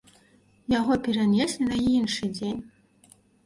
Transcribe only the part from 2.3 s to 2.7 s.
дзень.